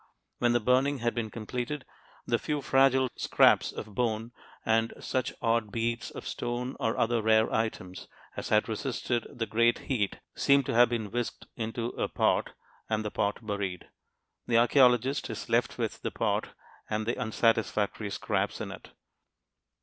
[0.39, 1.85] When the burning had been completed,
[2.25, 4.31] the few fragile scraps of bone
[4.65, 9.77] and such odd beads of stone or other rare items as had resisted the great
[9.91, 12.53] heat seem to have been whisked into a pot
[12.89, 13.89] and the pot buried.
[14.47, 16.47] The archeologist is left with the pot
[16.89, 18.89] and the unsatisfactory scraps in it.